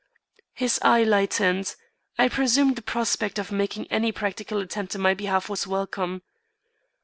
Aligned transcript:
His 0.53 0.79
eye 0.81 1.03
lightened. 1.03 1.75
I 2.17 2.27
presume 2.27 2.73
the 2.73 2.81
prospect 2.81 3.37
of 3.37 3.51
making 3.51 3.85
any 3.91 4.11
practical 4.11 4.57
attempt 4.57 4.95
in 4.95 5.01
my 5.01 5.13
behalf 5.13 5.47
was 5.47 5.67
welcome. 5.67 6.23